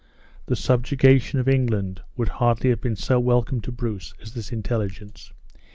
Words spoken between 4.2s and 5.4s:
this intelligence.